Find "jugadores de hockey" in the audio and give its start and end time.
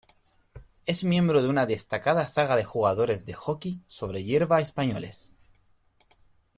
2.63-3.83